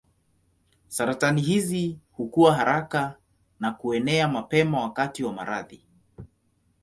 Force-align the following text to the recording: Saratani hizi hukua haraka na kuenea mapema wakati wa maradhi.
Saratani 0.87 1.41
hizi 1.41 1.99
hukua 2.11 2.55
haraka 2.55 3.15
na 3.59 3.71
kuenea 3.71 4.27
mapema 4.27 4.81
wakati 4.81 5.23
wa 5.23 5.33
maradhi. 5.33 5.83